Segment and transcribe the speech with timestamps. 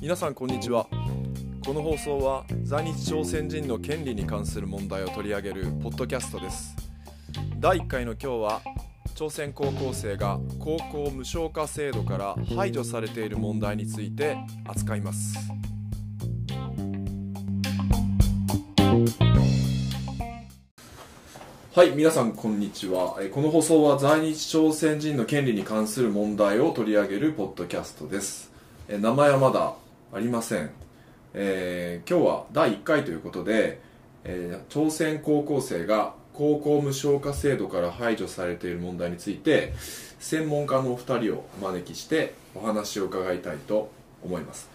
[0.00, 0.86] 皆さんこんにちは。
[1.62, 6.74] この放送は在日朝鮮人の権利に関する問題を取り上げるポッドキャストです。
[7.58, 8.62] 第1回の今日は
[9.14, 15.57] 朝鮮高校生が高校無償化制度から排除されている問題について扱います。
[21.78, 23.20] はい皆さんこんにちは。
[23.32, 28.50] この放送は在日朝鮮人の権利に関する問題を取り上げるポッドキャストです。
[28.88, 29.74] 名前はまだ
[30.12, 30.70] ありません、
[31.34, 33.80] えー今日は第1回ということで、
[34.24, 39.72] えー朝鮮高校生が高校無償化制度から排除されている問題について
[40.18, 43.88] 専門家のお二人をお招きしてお話を伺いたいと
[44.24, 44.68] 思います。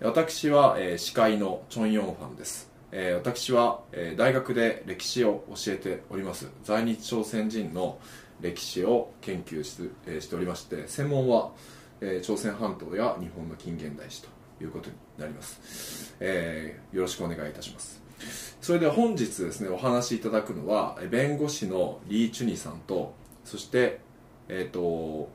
[0.00, 6.48] 私は、えー司会のチョン・ヨンファンです、えー私は、えー大学で歴史を教えております。
[6.64, 7.98] 在日朝鮮人の
[8.40, 11.50] 歴史を研究し,、えーしておりまして専門は、
[12.00, 14.28] えー朝鮮半島や日本の近現代史と
[14.62, 18.02] いうことになります、えーよろしくお願いいたします。
[18.62, 23.12] それでは本日ですねお話しいただくのはえ弁護士のリー・チュニさんと
[23.44, 24.00] そして
[24.48, 25.28] えっ、と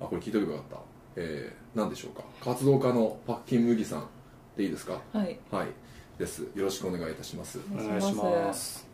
[0.00, 0.76] あこれ聞いとけばよかった。
[1.16, 2.24] えー、何でしょうか。
[2.42, 4.08] 活動家のパッキン・ムギさん
[4.56, 5.02] でいいですか。
[5.12, 5.66] はい、はい
[6.18, 6.42] です。
[6.54, 7.58] よろしくお願いいたします。
[7.72, 8.86] お願いします。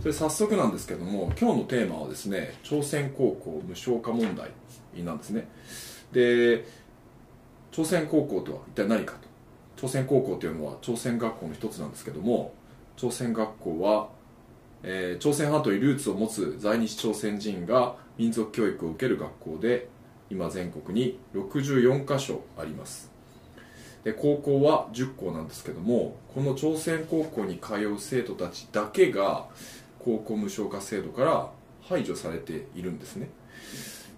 [0.00, 4.50] それ早速なんですけども今日のテーマはですね朝鮮高校無償化問題
[5.02, 5.48] なんですね。
[6.12, 6.64] で
[7.72, 9.24] 朝鮮高校とは一体何かと。
[9.76, 12.54] 朝鮮高校というのは朝鮮学校の一つなんですけども
[12.96, 14.08] 朝鮮学校は、
[14.82, 19.88] えー朝鮮半島にルーツを持つ在日朝鮮人が民族教育を受ける学校で
[20.30, 23.13] 今全国に64カ所あります
[24.04, 29.46] で高校は10校なんですけどもこの朝鮮高校に通う生徒たちだけが
[29.98, 31.50] 高校無償化制度から
[31.82, 33.30] 排除されているんですね。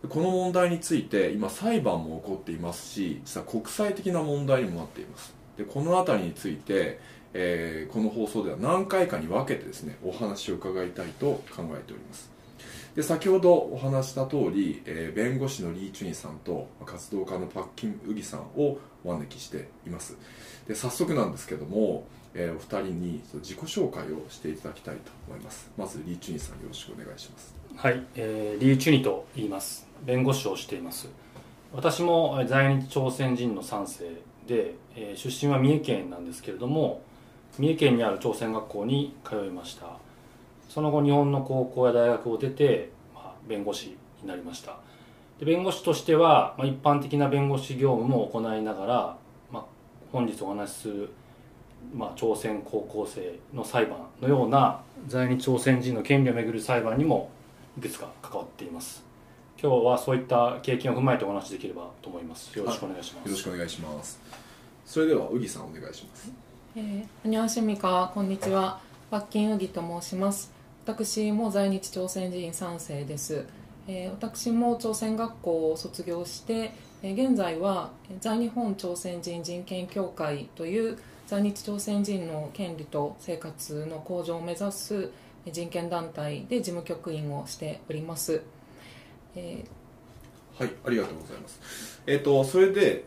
[0.03, 5.35] でこの問題について今裁判も起こっていますし実は国際的な問題にもなっています。
[5.57, 6.99] でこの辺りについて、
[7.33, 12.36] えーこの放送では何回かに分けてですねお話を伺いたいと考えております。
[12.97, 20.17] で先ほどお話した通り、えー弁護士のリー・チュニさんと活動家のパッキン・ウギさんをお招きしています。
[20.67, 25.71] で早速なんですけども、えーお二人に自己紹介をしていただきたいと思います。
[25.77, 27.55] まずリー・チュニさんよろしくお願いします。
[27.77, 29.87] はい、えー、リー・チュニと言います。
[30.03, 31.09] 弁護士をしています。
[31.75, 34.05] 私もえー在日朝鮮人の3世
[34.49, 37.03] で、えー出身は三重県なんですけれども
[37.59, 39.99] 三重県にある朝鮮学校に通いました。
[40.69, 44.79] その後日本の高校や大学を出て、まあ、弁護士になりました。
[45.39, 49.17] で弁護士としては、まあ、一般的な弁護士業務も行いながら、
[49.53, 49.65] まあ、
[50.13, 51.11] 本日お話しする、
[51.95, 57.31] まあ、朝鮮高校生の裁判のような在日朝鮮人の権利をめぐる裁判にも
[57.79, 59.05] いくつか関わっています。
[59.61, 62.57] 今日はそういった経験を踏まえてお話しできればと思います。
[62.59, 63.27] よろしくお願いします。
[63.27, 64.21] よろしくお願いします。
[64.85, 66.33] それではウギさんお願いします。
[66.77, 68.79] えー、こんにちは。
[69.11, 70.56] パッキンウギと申します
[70.87, 73.45] 私も在日朝鮮人3世です、
[73.89, 80.97] えー私も朝鮮学校を卒業して、えー現在は在日本朝鮮人人権協会という
[81.27, 85.11] 在日朝鮮人の権利と生活の向上を目指す
[85.51, 88.43] 人権団体で事務局員をしております、
[89.35, 89.65] え
[90.57, 92.01] はい、ありがとうございます。
[92.07, 93.05] えっ、と、それで、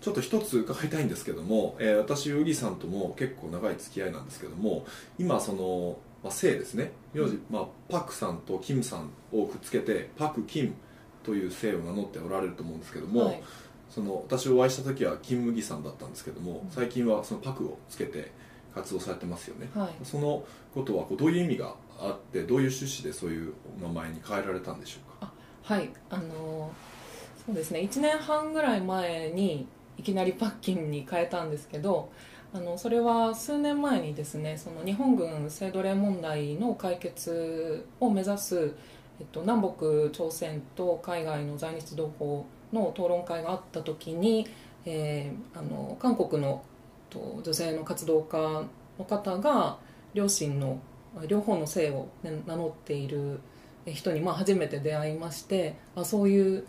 [0.00, 4.84] ちょっと一つ伺いたいんですけども、えー私、ウギさんとも結構長い付き合いなんですけども、
[5.18, 10.74] 今、その、まあ、姓ですね、名字、まあ、パクさんとキムさんをくっつけて、パク・キム
[11.22, 13.42] という姓を名乗っておられると思うんですけども、ーはい。
[13.90, 18.30] その私お会いした時はキム・ウギさんだったんですけども、最近はそのパクをつけて
[18.74, 19.68] 活動されてますよね。
[19.74, 20.04] はい。
[20.04, 20.44] その
[20.74, 23.52] ことはこうどういう意味があって、どういう趣旨でそういう
[23.82, 25.32] 名前に変えられたんでしょうか？
[25.62, 25.90] はい。
[26.10, 26.90] あのー
[27.46, 27.80] そうですね。
[27.80, 29.66] 1年半ぐらい前に
[29.96, 32.10] いきなりパッキンに変えたんですけど
[32.52, 38.74] あのそれは数年前にですねその日本軍性奴隷問題の解決を目指す、
[39.20, 42.42] えっと、南北朝鮮と海外の在日同胞
[42.72, 44.48] の討論会があった時に、
[44.84, 46.62] えーあの韓国の
[47.12, 48.38] えっと女性の活動家
[48.98, 49.78] の方が
[50.14, 50.80] 両親の
[51.26, 53.40] 両方の姓を、ね、名乗っている
[53.86, 56.66] 人にまあ初めて出会いましてあそういう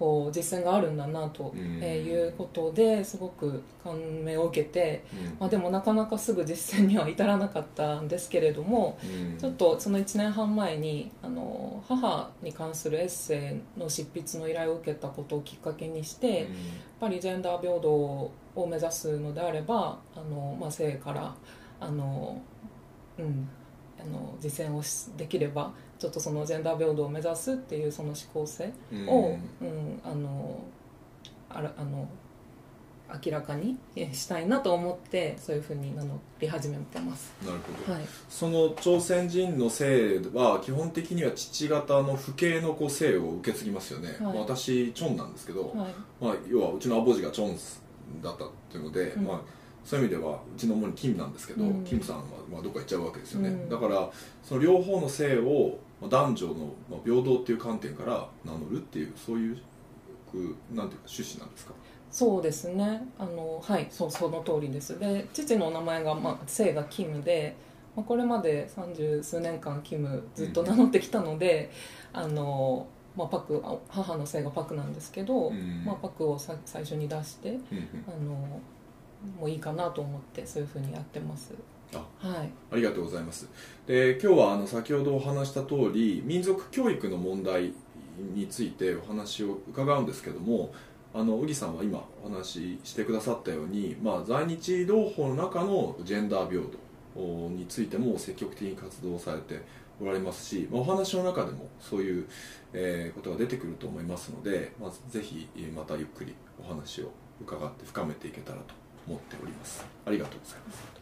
[0.00, 5.36] こう実践があるんだなということですごく感銘を受けて、うん。
[5.38, 9.38] まあ、でもなかなかすぐ実践には至らなかったんですけれどもうん。
[9.38, 16.48] ちょっとその1年半前にあの母に関するエッセイの執筆の依頼を受けたことをきっかけにして、やっ
[16.98, 21.34] ぱりジェンダー平等を目指すのであればあの、まあ、性から
[21.78, 22.40] あの、
[23.18, 23.48] うん、
[24.02, 29.08] あの実践をしできればちょっとそのジェンダー平等を目指すっていうその思考性うん。
[29.08, 30.64] を、うんあの
[31.52, 32.08] あらあの
[33.24, 33.76] 明らかに
[34.12, 37.32] したいなと思ってそういうふうに名乗り始めてます。
[37.44, 44.20] なるほど、はい、その朝鮮人の姓は基本的には父方の父系のこう姓を受け継ぎますよね、はい。
[44.20, 45.94] まあ私チョンなんですけど、はい。
[46.20, 49.24] まあ、要はうちのアボジがチョンだったっていうので、うん。
[49.24, 49.40] まあ、
[49.84, 51.84] そういう意味ではうちの主にキムなんですけど、うん。
[51.84, 53.68] キムさんはまあどっか行っちゃうわけですよね、うん。
[53.68, 54.10] だから
[54.42, 56.54] その両方の姓をまあ男女の
[56.90, 59.58] まあ平等っていう観点から名乗るっていうそういう
[60.30, 61.72] くなんていうか趣旨なんですか？
[62.10, 63.02] そうですね。
[63.18, 64.98] あのはいそうその通りです。
[64.98, 67.56] で父のお名前が、まあ、姓がキムで、
[67.96, 71.70] まあ、これまで三十数年間キムずっと名乗ってきたので、
[72.12, 72.86] あの
[73.16, 75.84] まあ、パクあ母の姓がパクなんですけど、うん。
[75.84, 77.62] まあ、パクをさ最初に出してうんうん。
[78.08, 78.60] あの
[79.38, 81.54] もういいかなと思ってそういうふうにやってます。
[81.92, 82.50] あはい。
[82.72, 83.48] ありがとうございます。
[83.86, 87.72] で今日はあの先ほどお話した通り民族教育の問題
[88.34, 90.72] についてお話を伺うんですけども
[91.12, 96.78] あの宇木さんは今お話ししてくださったように、まあ、在日同胞の中のジェンダー平等
[97.48, 99.60] についても積極的に活動されて
[100.00, 102.28] おられますし、まあ、お話の中でもそういう、
[102.72, 108.74] えーことが出てくると思いますので、まあ、ぜひえーまたゆっくりお話を伺って深めていけたらと
[109.10, 111.00] 思っておりますありがとうございます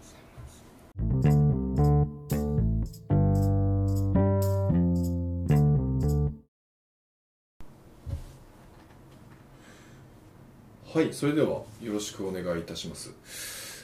[10.95, 13.13] はい、それではよろしくお願いいたします。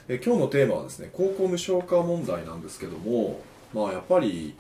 [0.09, 3.41] え今日のテーマはですね、高校無償化問題なんですけども、
[3.73, 4.57] まあやっぱり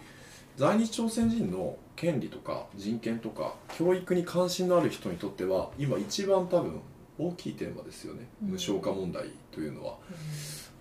[0.56, 6.80] 在日朝鮮人の権利とか人権とか教育に関心のある人にとっては今一番多分
[7.18, 8.48] 大きいテーマですよね、うん。
[8.50, 9.96] 無償化問題というのは。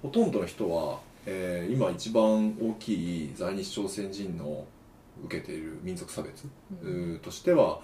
[0.02, 4.66] ほとんどの人は、えー今一番大きい在日朝鮮人の
[5.26, 6.48] 受けている民族差別
[7.22, 7.82] としては、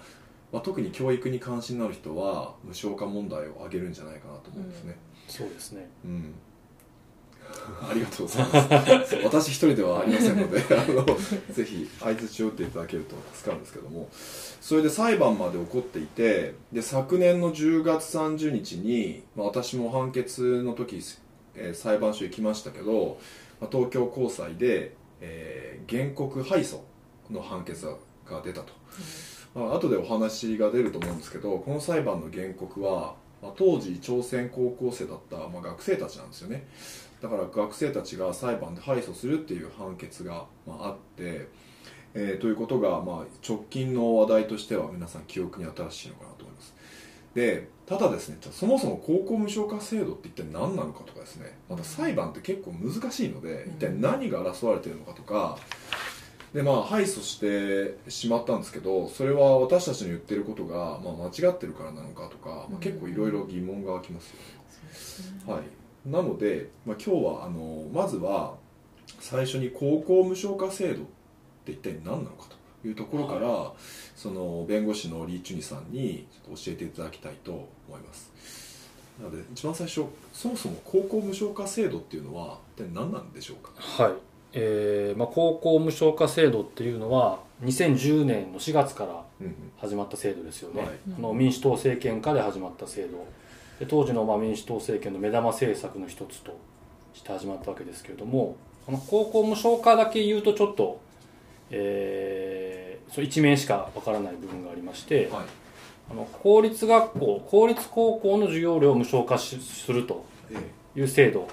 [0.52, 4.96] まあ、特に教育に関心のある人は無償化問題を挙げるんじゃないかなと思うんですね、
[5.28, 5.88] そうですね。
[6.04, 6.34] うん
[7.88, 9.16] ありがとうございます。
[9.24, 11.04] 私一人ではありませんのであの
[11.52, 14.08] ぜひ相づちを打っていただけると助かるんですけども。
[14.60, 21.02] それで裁判まで起こっていてで昨年の10月30日に、まあ、私も判決の時、
[21.54, 23.18] えー裁判所行きましたけど、
[23.60, 26.80] まあ、東京高裁で、えー原告敗訴
[27.30, 28.72] の判決が出たと。
[29.54, 36.66] まあ後でお話が出ると思うんですけどこの裁判の原告は、まあ、当時朝鮮高校生だった、まあ、学生たちなんですよね。
[37.20, 41.48] だから学生たちが裁判で敗訴するっていう判決が、まあ、あって、
[42.14, 46.74] えーということが、まあ、直近の話題としては皆さん記憶に新しいのかなと思います。
[47.34, 55.58] でただですねそもそも高校無償化制度って一体何なのかとかですねまた裁判って結構難しいので一体何が争われているのかとか
[56.52, 64.40] でまあ敗訴してしまったんですけどそれは私たちの言ってることが、まあ、間違ってるからなのかとか、まあ、結構いろいろ疑問が湧きますよ
[65.46, 65.62] ね、はい、
[66.06, 68.54] なので、まあ、今日はあのまずは
[69.18, 71.06] 最初に高校無償化制度っ
[71.64, 72.46] て一体何なのか
[72.82, 73.72] というところから、
[74.16, 78.30] その弁護士のリー・チュニさんにちょっと教えていただきたいと思います。
[79.18, 83.72] なので一番最初そもそも高校無償化制度っていうのは一体何なんでしょうか？
[83.76, 84.12] はい、
[84.54, 89.54] えーまあ、高校無償化制度っていうのは2010年の4月からうんうん。
[89.76, 90.90] 始まった制度ですよね、はい。
[91.18, 93.26] あの民主党政権下で始まった制度
[93.80, 96.56] で当時のまあ民主党政権の目玉政策の一つと
[97.14, 98.56] して始まったわけですけれども
[98.86, 101.00] この高校無償化だけ言うとちょっと、
[101.70, 105.44] えー、そう一面しかわからない部分がありまして、はい。
[106.10, 111.46] あの公立学校公立高校の授業料を無償化しするとえいう制度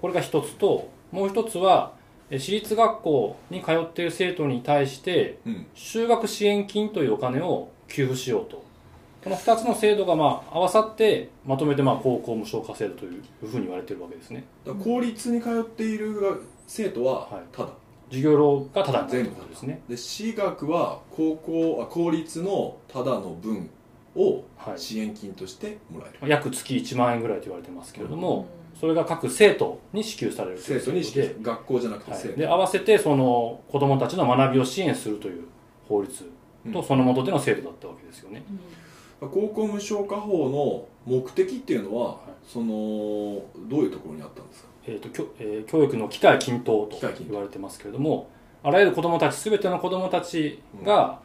[0.00, 1.94] これが一つともう一つは
[2.30, 5.66] え私立学校に通っている生徒に対してえうん。
[5.74, 8.64] 就学支援金というお金を給付しようと
[9.24, 14.44] この2つの制度がまあ合わさってまとめてまあ高校無償化制度というふうに言われているわけですね。
[14.84, 17.42] 公立に通っている生徒ははい。
[17.50, 17.70] ただ、
[18.10, 19.82] 授業料がただになるということですね。
[19.88, 23.70] で私学は高校あ公立のただの分
[24.14, 24.78] をはい。
[24.78, 28.46] 支援金としてもらえる、約月1万円ぐらいと言われてますけれども、
[28.78, 32.20] それが各生徒に支給されるという生徒に制度で学校じゃなくてはい。
[32.20, 35.44] 生徒、で合わせてその子どもたちの学びを支援するという
[35.88, 36.30] 法律
[36.72, 38.42] とその下での制度だったわけですよね、
[39.32, 42.16] 高校無償化法の目的っていうのは、い。
[42.46, 42.66] その
[43.68, 44.68] どういうところにあったんですか？
[44.86, 48.28] えーときょえー教育の機会均等と言われてますけれども
[48.62, 51.20] あらゆる子どもたち全ての子どもたちが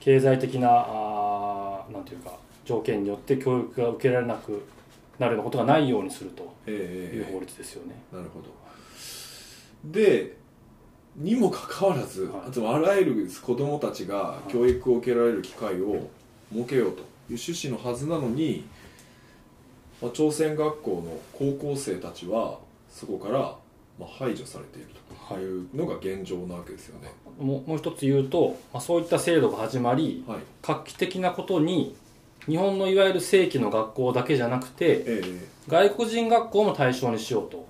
[0.00, 2.32] 経済的なあーなんていうか
[2.64, 4.66] 条件によって教育が受けられなく
[5.20, 8.46] なるようなことがないようにするとええいう法律ですよね、なるほど。
[9.84, 10.36] で
[11.14, 12.40] にもかかわらず、はい。
[12.48, 16.10] あとあらゆる子どもたちが教育を受けられる機会を
[16.52, 18.64] 設けようという趣旨のはずなのに、
[20.00, 22.58] まあ、朝鮮学校の高校生たちは
[22.90, 23.38] そこから
[23.98, 24.88] まあ排除されている
[25.28, 25.60] とい。
[25.60, 27.10] うのが現状なわけですよね。
[27.40, 30.38] もうもう一つ言うと、まあ、そういった制度が始まりはい。
[30.62, 31.96] 画期的なことに
[32.46, 35.48] 日本のいわゆる正規の学校だけじゃなくてええ。
[35.68, 37.66] 外国人学校も対象にしようと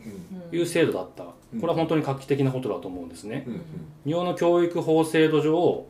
[0.53, 0.59] うん。
[0.59, 1.25] いう制度だった。
[1.55, 1.61] うん。
[1.61, 3.45] これは本当に画期的なことだと思うんですね。
[3.47, 3.63] うんうん。
[4.05, 5.87] 日本の教育法制度上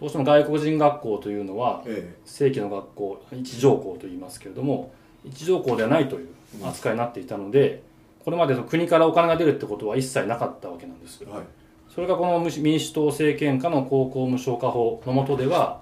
[0.00, 4.92] どうしても外国人学校というのはえ正規の学校一条校と言いますけれども
[5.24, 6.28] 一条校ではないという
[6.64, 7.82] 扱いになっていたので
[8.24, 11.24] これまでの国からお金が出るってことは一切なかったわけなんです。
[11.26, 11.42] えはい。
[11.88, 15.80] それがこの民主党政権下の高校無償化法の下では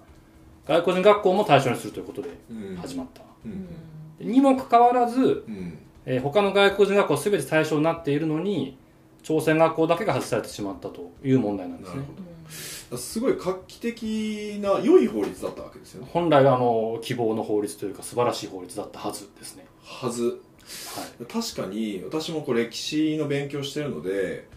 [0.67, 2.77] 外国人学校も対象にするということでうん。
[2.77, 4.31] 始まった、うん。
[4.31, 5.79] にもかかわらず、うん。
[6.07, 8.79] えー他の外国人学校全て対象になっているのに
[9.23, 11.97] 朝鮮学校だけが外されてしまったという問題なんですね。
[11.97, 12.19] なるほど。
[12.19, 16.09] だからすごい画期的な良い法律だったわけですよね。
[16.13, 20.23] 本来はあの希望の法律というか素晴らしい法律だったはずですね、はず。
[20.25, 24.49] はい、確かに私もこれ歴史の勉強してるので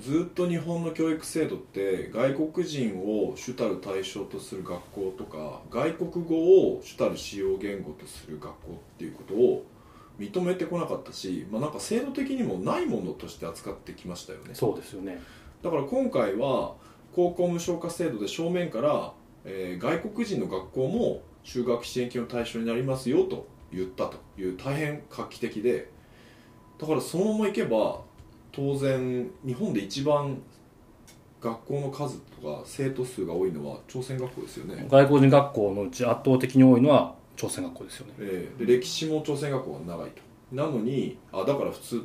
[0.00, 6.36] ずっと日本の教育制度って外国人を主たる対象とする学校とか外国語
[6.72, 9.64] を主たる使用言語とする学校っていうことを
[10.18, 14.50] 認めてこなかったし、まあ、なんか制度的にもないものとして扱ってきましたよね。
[14.54, 15.20] そうですよね。
[15.62, 16.74] だから今回は
[17.14, 19.12] 高校無償化制度で正面から、
[19.44, 25.90] えー外国人の学校も就学支援金の対象になりますよと言ったという大変画期的で
[26.78, 28.00] だからそのままいけば
[28.52, 30.40] 当然日本で一番
[31.40, 38.12] 学校の数とか生徒数が多いのは朝鮮学校ですよね、外国人学校のうち圧倒的に多いのは朝鮮学校ですよね。
[38.20, 40.22] えーで歴史も朝鮮学校が長いと。
[40.52, 42.02] なのにあだから普通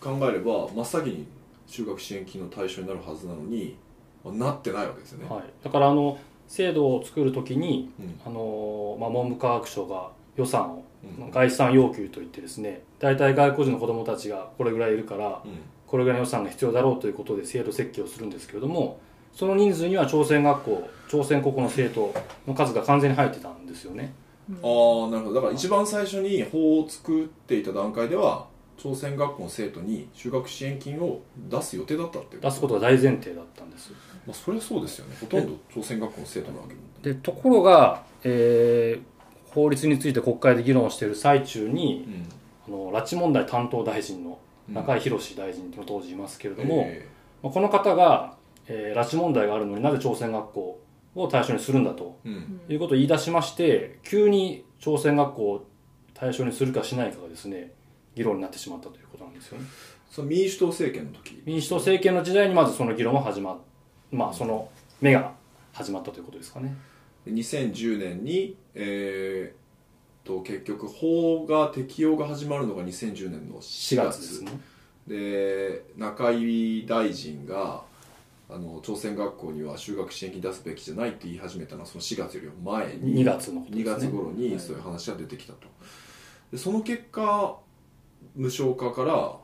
[0.00, 1.26] 考えれば真っ先に
[1.66, 3.89] 就学支援金の対象になるはずなのに、まあ
[4.24, 8.20] なってないわけですよね、はい、だからあの制度を作るときにうん。
[8.26, 10.84] あの、まあ、文部科学省が予算を
[11.18, 11.30] うん。
[11.30, 15.60] 概算要求といってですね大体外国人の子どもたちがこれぐらいいるからうん。
[15.86, 19.00] これぐらいの予算が必要だろうということで制度設計をするんですけれども
[19.32, 22.12] その人数には朝鮮学校朝鮮国の生徒
[22.46, 24.12] の数が完全に入ってたんですよね。
[24.48, 25.34] ああなるほど。
[25.34, 28.46] だから一番最初に法を作っていた段階では
[28.82, 31.20] 朝鮮学校の生徒に就学支援金を
[31.50, 33.92] 出す予定だったって出すことが大前提だったんです。
[34.26, 35.16] まあ、それはそうですよね。
[35.20, 36.64] ほとんど朝鮮学校の生徒なわ
[37.02, 37.14] けで。
[37.16, 39.20] ところが、えー
[39.52, 42.06] 法律について国会で議論をしている最中に
[42.68, 42.74] うん。
[42.92, 46.88] あの拉致問題担当大臣の中井宏大臣と当時いますけれども、
[47.42, 48.36] まあこの方が、
[48.68, 50.80] えー拉致問題があるのになぜ朝鮮学校
[51.16, 52.60] を対象にするんだとえーうん。
[52.72, 55.66] いうことを言い出しまして急に朝鮮学校を
[56.14, 57.72] 対象にするかしないかがですね
[58.14, 59.66] 議論になってしまったということなんですよね。
[60.10, 61.42] その民主党政権の時。
[61.44, 63.58] 民主党政権の時代にまずその議論は始まっ
[64.12, 64.68] まあその
[65.00, 65.32] 目が
[65.72, 66.74] 始まったということですかね。
[67.26, 74.60] 2010年にえー、と結局法が適用が始まるのが2010年の4 4月月ですね。
[75.06, 77.82] で中井大臣が
[78.48, 84.06] あの朝鮮学校には就学支援金出すべきじゃないって言い始めたのはその4月よりも前に2月のこと2ですね。
[84.06, 85.68] 月頃にそういう話が出てきたと、
[86.50, 87.58] でその結果
[88.36, 89.34] 無償化から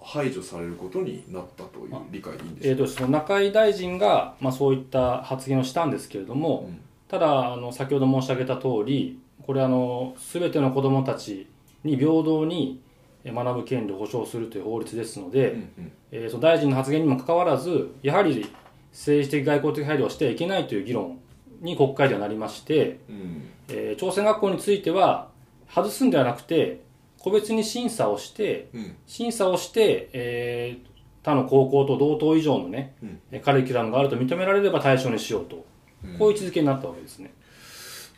[0.00, 6.80] 排除されることになったという理解でいいんでしょうえー、とその中井大臣が、まあ、そういった発言をしたんですけれども、うん。
[7.08, 11.46] ただあの先ほど申し上げた通りこれあの全ての子どもたち
[11.84, 12.80] に平等に
[13.24, 15.92] えー学ぶ権利を保障するという法律ですので、うんうん。
[16.10, 18.50] えーその大臣の発言にもかかわらずやはり
[18.90, 21.18] 政治的外交的配慮をしてはいけないという議論
[21.60, 23.48] に国会ではなりまして、うん。
[23.68, 25.28] えー朝鮮学校については
[25.72, 26.80] 外すんではなくて
[27.22, 28.96] 個別に審査をしてうん。
[29.06, 30.92] 審査をして、えー
[31.24, 33.20] 他の高校と同等以上のね、うん。
[33.30, 35.64] えカリキュラムがあると認められれば対象にしようと、
[36.04, 36.18] うん。
[36.18, 37.32] こういう位置づけになったわけですね。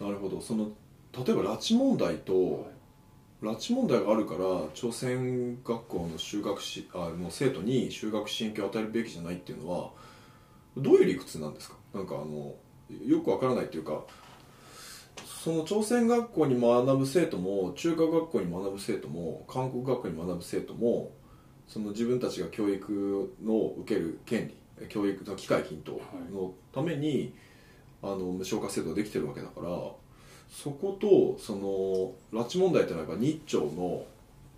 [0.01, 0.41] なるほど。
[0.41, 0.71] その
[1.13, 2.67] 例えば拉致問題と、
[3.43, 4.41] 拉致問題があるから
[4.73, 9.91] 朝鮮学校の就学しあの生徒に就学支援金を与えるべきじゃないっていうのは
[10.79, 11.77] どういう理屈なんですか？
[11.93, 12.55] なんかあの
[13.07, 14.01] よくわからないっていうか
[15.45, 21.13] その朝鮮学校に学ぶ生徒も中華学校に学ぶ生徒も韓国学校に学ぶ生徒も
[21.69, 24.49] その自分たちが教育の受ける権
[24.81, 26.01] 利教育の機会均等
[26.33, 27.35] のために、
[28.03, 29.69] あの無償化制度ができてるわけだから
[30.51, 34.07] そことその拉致問題ってのは日朝の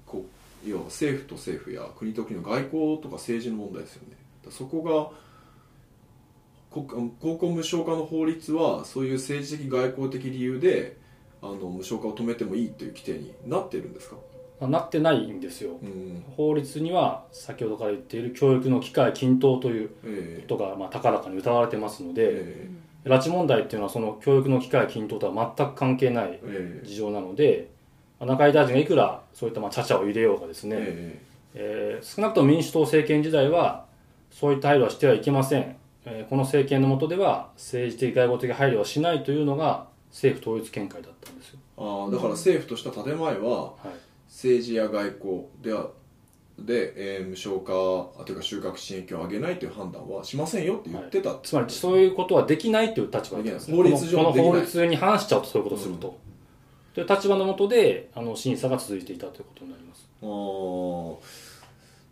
[0.07, 0.25] こ
[0.65, 4.17] う要は政府と政府や国と国の外交とか政治の問題ですよね。
[4.51, 5.19] そこが
[6.83, 10.97] 高校無償化の法律はそういう政治的外交的理由で
[11.43, 14.17] あの無償化を止めてもいいという規定になってるんですか？
[14.67, 15.73] なってないんですよ。
[15.83, 16.25] うん。
[16.37, 22.69] 法律には先ほどから言っている教育の機会均等というえことがまあ高らかに謳われてますのえで、え
[23.05, 26.87] 拉致問題っていうのはその教育の機会均等とは全く関係ないええ。
[26.87, 27.69] 事情なので
[28.19, 31.21] まあ中井大臣がいくらそういったまあちゃちゃを入れようがですね、え
[31.55, 32.01] え。
[32.03, 33.85] ー少なくとも民主党政権時代は
[34.31, 35.86] そういった配慮はしてはいけません、えー
[36.29, 43.89] この政権の下では政治的外交的配慮はしないというのが政府統一見解だったんですよ、えああだから政府とした建前ははい、
[44.29, 45.91] 政治や外交では
[46.59, 54.47] で、えー無償化というか就学支援金を上げないという判断はしませんよって言ってた、つまりそういうことはできないという立場で法律上このこできない。
[54.47, 56.19] の法律に反しちゃうとそういうことをすると、
[56.95, 60.09] という立場の下であの審査が続いていたということになります。
[60.23, 61.46] あー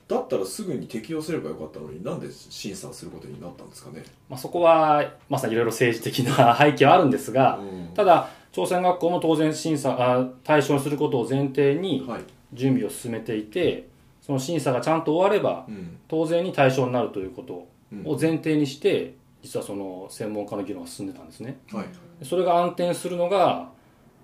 [0.06, 7.90] だったらすぐに適用すればよかったのになんで審査することになったんですかね、まあ、そこはまさにいろいろ政治的な背景はあるんですが、うん。
[7.94, 12.23] ただ朝鮮学校も当然審査あ対象にすることを前提にはい。
[12.52, 13.88] 準備を進めていて
[14.23, 15.99] その審査がちゃんと終わればうん。
[16.06, 18.06] 当然に対象になるということうん。
[18.06, 21.58] を前提にして実はその専門家の議論が進んでたんですね。
[21.73, 21.87] はい。
[22.25, 23.68] それが暗転するのが、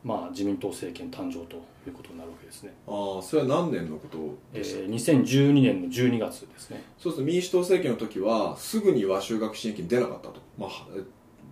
[0.03, 4.19] まあ、自民党政権誕生ということになるわけですね、ああそれは何年のこと
[4.55, 6.83] えでした、ー2012年の12月ですね。
[6.99, 11.03] そうすると民主党政権の時はすぐには就学支援金出なかったと、まあ、はえ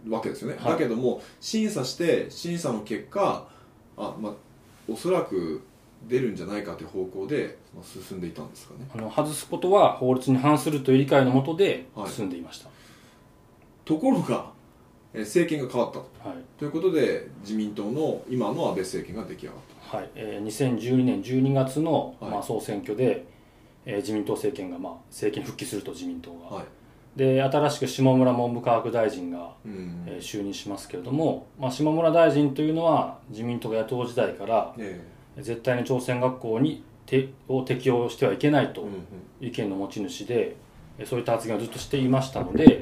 [0.09, 0.73] わけですよね、はい。
[0.73, 3.47] だけども審査して審査の結果
[3.97, 4.33] あ、まあ、
[4.89, 5.63] おそらく
[6.07, 8.89] 出るんじゃないかという方向で、まあ、進んでいたんですかね。
[8.95, 12.11] あの外すことは法律に反するという理解のもとではい。
[12.11, 12.71] 進んでいました、
[13.85, 14.58] ところがえ
[15.15, 16.29] 政権が変わったと。
[16.29, 16.37] はい。
[16.59, 20.11] ということで自民党の今の安倍政権が出来上がっはい。
[20.15, 22.31] えー2012年12月の、はい。
[22.33, 23.25] まあ、総選挙で、
[23.87, 26.65] えー自民党政権が、まあ、政権に復帰すると自民党が、たはい。
[27.17, 30.05] で新しく下村文部科学大臣が、うん。
[30.07, 35.01] えー就任しますけれども、まあ、下村大臣というのは自民党が野党時代からえ
[35.39, 38.87] 絶対に朝鮮学校にてを適用してはいけないと
[39.41, 40.57] 意見の持ち主で
[40.99, 42.81] えーそういった発言をずっとしていましたので、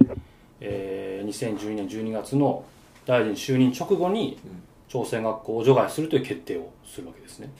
[0.60, 2.64] えー2012年12月の
[3.06, 4.62] 大臣就任直後にうん。
[4.88, 7.50] 朝鮮学校を除外するという決定をするわけですね。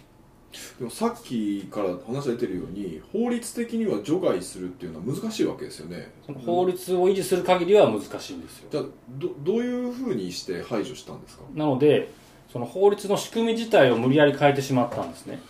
[0.78, 6.08] でもさっきから話が出てるように法律的には除外するっていうのは難しいわけですよね。
[6.46, 8.68] 法律を維持する限りは難しいんですよ。
[8.70, 8.84] じゃあ
[9.18, 11.42] どどういうふうにして排除したんですか？
[11.52, 12.12] なので
[12.52, 15.40] その法律の仕組み自体を無理やり変えてしまったんですね。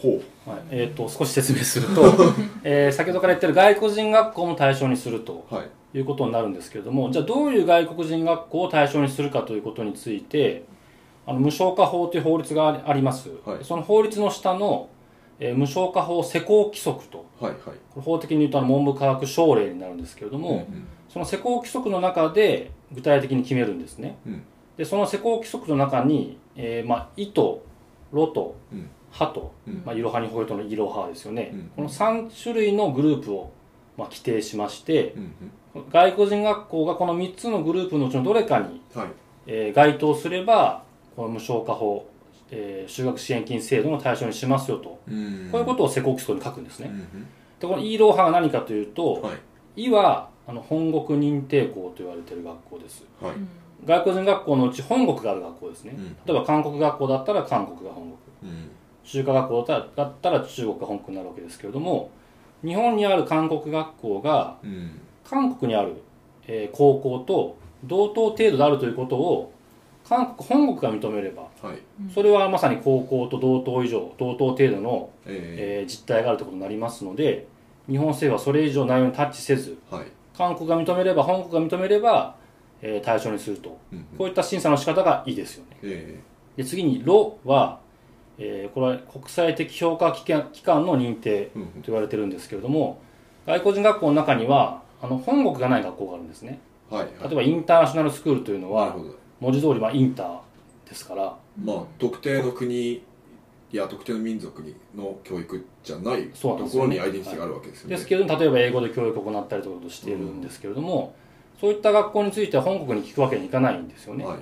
[0.00, 0.60] ほはい。
[0.70, 2.14] えー、と少し説明すると、
[2.62, 5.44] えー先ほどから言ってる外国人学校も対象にすると。
[5.50, 10.64] うはいいうことになるんですけれどもじゃあどういう外国人学校を対象にするかということについて
[11.26, 13.64] あの無償化法という法律があります、はい。
[13.64, 14.88] その法律の下の、
[15.40, 18.00] えー無償化法施行規則とはいはい。
[18.00, 24.18] 法的に言うとあの文部科学省令になるんですけれども、うんその施行規則の中で具体的に決めるんですね。
[24.26, 24.42] うん。
[24.76, 27.64] でその施行規則の中に、えーまあ、意と
[28.12, 28.90] ロとうん。
[29.10, 29.82] ハと、うん。
[29.86, 31.70] まあ、イロハニホイとのイロハですよね、うん。
[31.74, 33.50] この3種類のグループを、
[33.96, 35.32] まあ、規定しましてうん
[35.90, 39.10] 外国人学校がこの3つのグループのうちのどれかに、うんはい。
[39.46, 40.82] えー該当すれば
[41.14, 42.08] この無償化法、
[42.50, 45.48] えー就学支援金制度の対象にしますよと、うん。
[45.52, 47.26] こういうことを施行規則に書くんですね、うん
[47.60, 49.32] でこのイーロー派が何かというと、は
[49.76, 49.84] い。
[49.84, 53.04] イはあの本国認定校と言われている学校です。
[53.20, 53.34] はい。
[53.84, 56.04] 外国人学校のうち本国がある学校ですね、うん。
[56.06, 58.52] 例えば韓国学校だったら韓国が本国。
[58.52, 58.70] うん。
[59.04, 62.10] 中華学校だったらだったら中国が本国になるわけですけれども
[62.66, 65.00] 日本にある韓国学校がうん。
[65.28, 65.94] 韓国にある、
[66.46, 69.52] えー高校と同等程度であるということを
[70.08, 71.78] 韓国本国が認めればはい。
[72.14, 77.46] それはまさに高校と同等以上同等程度の、ええー実態があるということになりますので
[77.88, 80.06] 日本政府はそれ以上内容にタッチせずーはい。
[80.36, 82.36] 韓国が認めれば本国が認めれば、
[82.82, 83.76] えー対象にすると。
[83.92, 85.76] うんこういった審査の仕方がいいですよね。
[85.82, 86.20] え
[86.56, 87.78] で次に「ロ」は、
[88.38, 93.00] えーこれは国際的評価機関の認定と言われてるんですけれども
[93.46, 96.58] 外国人学校の中にはあの本国がない学校があるんですね。
[96.90, 97.12] はいはい。
[97.24, 99.14] 例えばインターナショナルスクールというのはなるほど。
[99.40, 100.38] 文字通りまあインター
[100.88, 101.36] ですから。
[101.62, 103.02] まあ特定の国
[103.72, 104.62] や特定の民族
[104.94, 107.96] の教育じゃないところにアイデンティティがあるわけですよね。
[107.96, 111.14] ですけど例えば英語で教育を行ったりということをしているんですけれども、
[111.60, 114.38] そういった学校については本国に聞くわけにいかないんですよね、はい。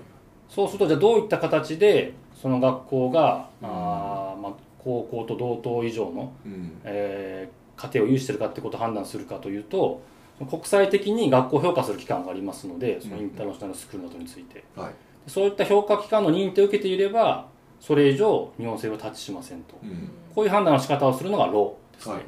[0.48, 2.12] そうするとじゃあどういった形で
[2.44, 6.78] その学校が、あーまあ、高校と同等以上の、うん。
[6.84, 10.00] えー家庭を有しているかってことを判断するかというと
[10.48, 14.92] 国際的に学校を評価する機関がありますのでそのインターナショナルスクールなどについて、はい。
[15.26, 17.48] そういった評価機関の認定を受けていれば
[17.80, 20.08] それ以上日本政府はタッチしませんと、うん。
[20.36, 22.24] こういう判断の仕方をするのがローですね、はい。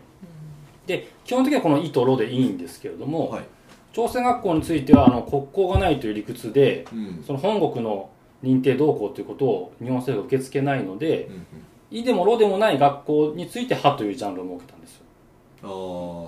[0.87, 3.45] で基本的にはこの「イ」と「ロ」でいいんですけれども、はい。
[3.93, 7.23] 朝鮮学校についてはあの国交がないという理屈でうん。
[7.25, 8.11] その本国の
[8.43, 11.47] 認定動向ということを日本政府は受け付けないので、うん
[11.89, 15.03] いでもろでもない学校について派というジャンルを設けたんですよ。
[15.63, 15.67] あ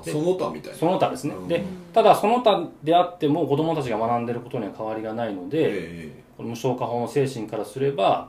[0.08, 0.78] その他みたいな。
[0.78, 1.48] その他ですね、うん。
[1.48, 8.28] でただその他であっても子どもたちが学んでることには変わりがないので、えこの無償化法の精神からすれば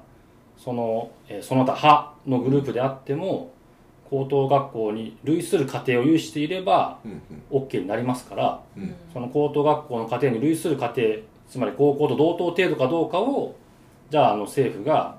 [0.58, 3.52] その,、えーその他派のグループであっても
[4.10, 6.98] 高等学校に類する家庭を有していれば
[7.52, 8.96] OK になりますからうんうん。
[9.14, 13.56] その高等学校の家庭に類する家庭つまり高校と同等程度かどうかを
[14.10, 15.18] じゃああの政府が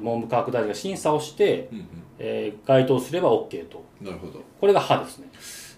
[0.00, 1.86] 文部科学大臣が審査をして、うん
[2.18, 3.84] えー該当すれば OK と。
[4.00, 4.40] うんなるほど。
[4.60, 5.28] これが派ですね。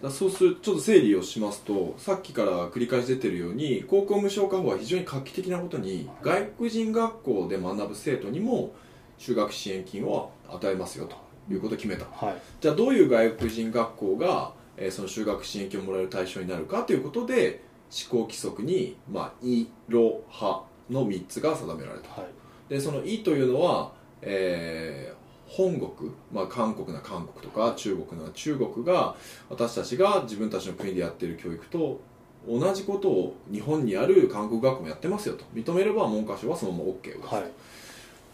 [0.02, 8.72] だそうするちょっと整理をしますとさっきから繰り返し出てるように高校無償化法は非常に画期的なことに外国人学校で学ぶ生徒にも
[9.18, 11.16] 就学支援金を与えますよと
[11.50, 11.56] い。
[11.56, 12.04] うことを決めた。
[12.06, 12.36] はい。
[12.60, 22.41] じゃあどういう外国人学校が、えーその就学支援金をもらえる対象になるかということで施行規則に、まあ、イロハの3つが定められたはい
[22.72, 29.14] でその「イ」というのは、えー本国、まあ、韓国な韓国とか中国な中国が
[29.50, 32.00] 私たちが自分たちの国でやっている教育と
[32.48, 35.44] 同じことを日本にある韓国学校もやってますよと。
[35.54, 37.44] 認めれば文科省はそのまま OK を出す、はい。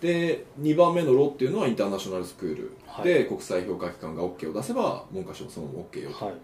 [0.01, 3.05] で2番目の「ロ」っていうのはインターナショナルスクール、はい。
[3.05, 6.35] で国際評価機関が OK を出せば文科省もそのまま OK よと、はい。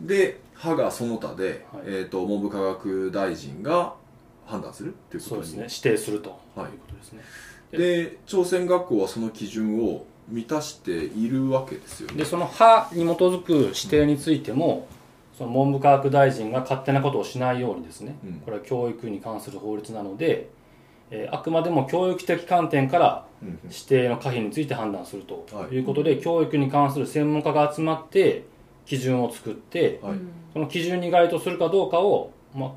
[0.00, 1.82] で「歯がその他で、はい。
[1.84, 3.94] えー、と文部科学大臣が
[4.46, 5.90] 判断するということにそうですね。
[5.90, 6.30] 指定すると。
[6.30, 6.32] い。
[6.58, 7.22] うはいことですね、
[7.72, 12.16] で朝鮮学校はその基準を満たしているわけですよね。
[12.16, 14.86] でその派に基づく指定についても、
[15.36, 18.32] その文部科学大臣が勝手なことをしないようにですね、うん。
[18.44, 20.48] これは教育に関する法律なので、
[21.10, 23.58] えーあくまでも教育的観点からうんうん。
[23.64, 25.74] 指定の可否について判断するとはい。
[25.74, 28.44] いうことで、教育に関する専門家が集まって
[28.86, 30.14] 基準を作ってはい。
[30.52, 32.70] その基準に該当するかどうかを、まあ、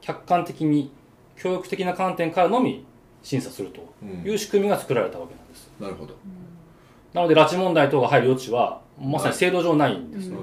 [0.00, 0.90] 客観的に
[1.38, 2.84] 教育的な観点からのみ
[3.22, 4.30] 審査するとうん。
[4.30, 5.70] いう仕組みが作られたわけなんです。
[5.80, 6.14] なるほど。
[7.14, 10.36] なので拉致問題等が入る余地はまさに制度上ないんですね、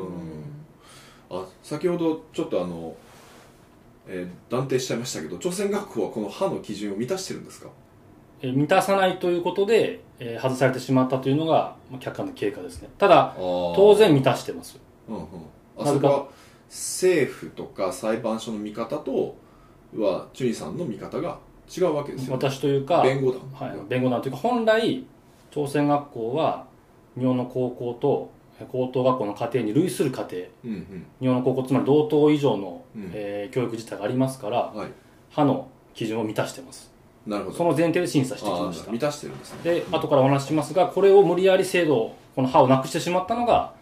[1.30, 2.96] あ先ほどちょっとあの、
[4.08, 7.70] えー断定しちゃいましたけど朝鮮学校はこの歯の基準を満たしてるんですか？
[8.42, 12.90] えー満たさないということで、えー外されてしまったというのが、まあ、客観的経過ですね。
[12.98, 14.80] ただ当当然満たしてます。
[15.10, 15.24] うんうん、
[15.78, 16.28] あそこは
[16.70, 19.36] 政府とか裁判所の見方と
[20.02, 21.38] はチュニさんの見方が
[21.76, 25.04] 違うわけですよ、ね、私というか弁護団はい、弁護団というか本来
[25.52, 26.66] 朝鮮学校は
[27.18, 28.30] 日本の高校と
[28.60, 30.46] えー高等学校の家庭に類する家庭。
[30.66, 31.06] うんうん。
[31.20, 33.12] 日本の高校つまり同等以上の、うん。
[33.14, 34.92] えー教育自体がありますからはい。
[35.36, 36.90] 派の基準を満たしてます。
[37.28, 37.58] なるほど。
[37.58, 38.90] その前提で審査してきあました。
[38.90, 39.60] ー満たしてるんですね。
[39.64, 43.74] で後からお話ししますがこれを無理やり制度をこの派をなくしてしまったのが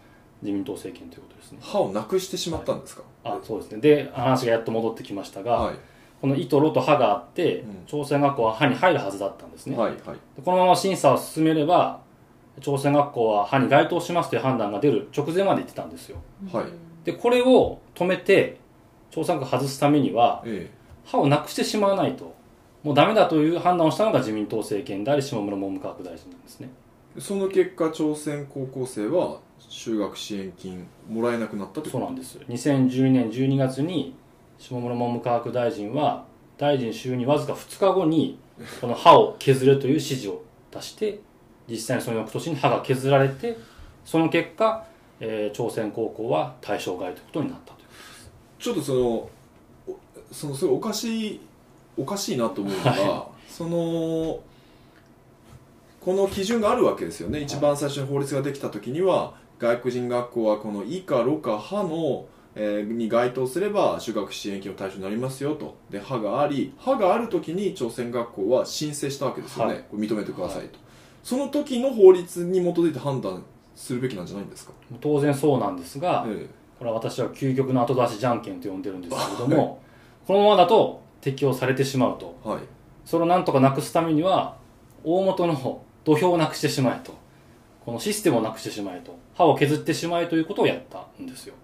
[0.42, 1.60] 自民党政権ということですね。
[1.62, 3.04] 歯をなくしてしまったんですか？
[3.24, 3.80] あそうですね。
[3.80, 5.76] で話がやっと戻ってきましたが、はい
[6.24, 7.84] この「い」と「ろ」と「は」があって、うん。
[7.86, 10.00] 朝鮮学校は「は」に入るはずだったんですね、はいはい。
[10.38, 12.00] でこのまま審査を進めれば
[12.62, 16.18] 朝鮮学校は「は」に該当しますという判断が出る直前まで言ってたんですよ。
[16.50, 16.66] はい。
[17.04, 18.58] でこれを止めて
[19.12, 20.72] 朝鮮学校を外すためにはえ
[21.04, 22.34] 歯をなくしてしまわないと。
[22.84, 26.70] もうダメだという判断をしたのが自民党政権であり下村文部科学大臣なんですね。
[27.18, 31.98] えその結果朝鮮高校生は就学支援金もらえなくなったってこと。
[31.98, 32.40] そうなんです。
[32.48, 34.16] 2012年12月に
[34.64, 36.24] 下村文部科学大臣は
[36.58, 38.40] 大臣就任わずか2日後に
[38.80, 41.20] この歯を削れという指示を出して
[41.68, 43.58] 実際にその翌年に歯が削られて
[44.06, 44.86] その結果、
[45.20, 47.80] えー朝鮮高校は対象外ということになったと
[48.58, 49.30] ちょっとそのお
[50.32, 51.42] そのすごいおかしい
[51.98, 54.40] おかしいなと思うのが、その
[56.00, 57.42] この基準があるわけですよね。
[57.42, 65.76] 一番最初に法律ができた時には外国人学校はこの「い」か「ろ」か「は」の、えーに該当すれば就学支援金の対象になりますよと。
[65.90, 69.84] で「は」があり「は」がある時に朝鮮学校は申請したわけですよね、はい。
[69.90, 70.78] これ認めてくださいと、
[71.24, 73.44] その時の法律に基づいて判断
[73.76, 79.82] するべきなんじゃないんですか、当然そうなんですが、えこれは私は究極の後出しじゃんけんと呼んでるんですけれども、
[80.28, 82.36] このままだと適用されてしまうと。
[82.46, 82.60] えはい。
[83.06, 84.56] それをなんとかなくすためには
[85.04, 87.14] 大元の土俵をなくしてしまえと。
[87.86, 89.16] このシステムをなくしてしまえと。
[89.34, 91.56] 歯を削ってしまえということをやったんですよ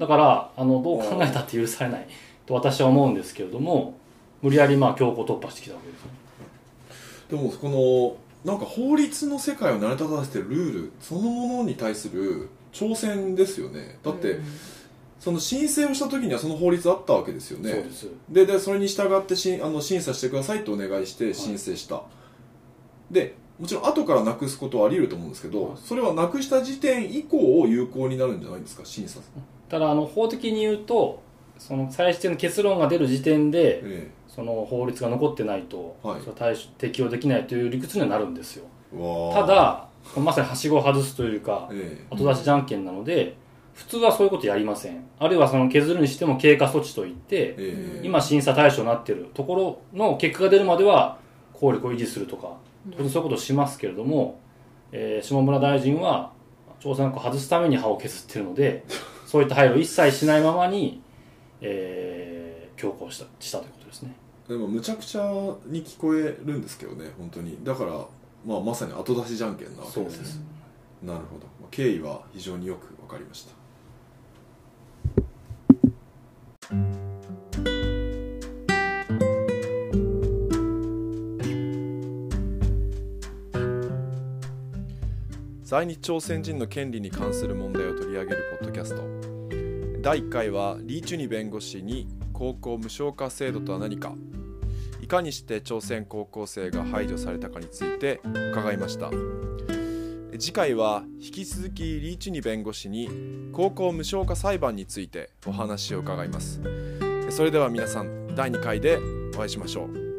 [0.00, 2.08] だからあのどう考えたって許されない。
[2.46, 3.94] と私は思うんですけれども
[4.42, 6.10] 無理やりまあ強行突破してきたわけですね
[7.30, 7.68] でもこ
[8.44, 13.98] のなんか法律の世界を成り立たせてるルールそのものに対する挑戦ですよね。
[14.02, 14.38] だって、
[15.18, 17.72] その申請をした時にはその法律あったわけですよね。
[17.72, 18.08] です。
[18.28, 22.02] ででそれに従ってしあの審査してくださいとお願いして申請した、
[23.10, 25.78] でもちろん後からなくすことはあり得ると思うんですけど、はい。
[25.84, 29.20] それはなくした時点以降有効になるんじゃないですか審査、
[29.70, 31.22] ただあの法的に言うと
[31.58, 36.20] その最終的な結論が出る時点でえその法律が残ってないと、はい。
[36.20, 38.64] それは対処適用できないという理屈にはなるんですよ。
[38.94, 43.36] わあただまさにはしごを外すというかえ後出しじゃんけんなので
[43.74, 45.04] 普通はそういうことやりません。
[45.18, 47.98] あるいはその削るにしても経過措置といってええ。
[47.98, 51.18] え今審査対象になっているところの結果が出るまでは
[51.52, 52.56] 効力を維持するとか
[52.92, 54.40] 当然そういうことをしますけれども、
[54.92, 56.32] えー下村大臣は
[56.78, 58.84] 朝鮮を外すために歯を削っているので
[59.30, 61.00] そういった配慮を一切しないままに、
[61.60, 64.16] えー強行したしたということですね。
[64.48, 65.20] でもむちゃくちゃ
[65.66, 67.58] に聞こえるんですけどね本当に。
[67.62, 67.92] だから、
[68.46, 70.40] まあ、まさに後出しじゃんけんなわけそうでですす
[71.02, 71.44] なるほど。
[71.60, 73.60] まあ経緯は非常によく分かりました。
[85.62, 89.19] 在日朝鮮人の権利に関する問題を取り上げるポッドキャスト
[90.02, 94.14] 第1回はリー・チュニ弁護士に高校無償化制度とは何か
[95.02, 99.10] いかにして朝鮮高校生が排除されたかについて伺いました。
[100.38, 103.10] 次回は引き続きリー・チュニ弁護士に
[103.52, 106.62] 高校無償化裁判についてお話を伺います。
[107.28, 108.98] それでは皆さん第2回で
[109.34, 110.09] お会いしましょう。